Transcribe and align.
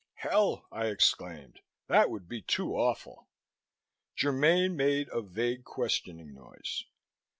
"Hell!" 0.15 0.65
I 0.71 0.87
exclaimed. 0.87 1.59
"That 1.85 2.09
would 2.09 2.27
be 2.27 2.41
too 2.41 2.73
awful!" 2.73 3.27
Germaine 4.19 4.75
made 4.75 5.09
a 5.09 5.21
vague 5.21 5.63
questioning 5.63 6.33
noise. 6.33 6.85